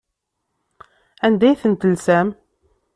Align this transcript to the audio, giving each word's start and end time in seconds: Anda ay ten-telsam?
Anda 1.25 1.45
ay 1.49 1.59
ten-telsam? 1.61 2.27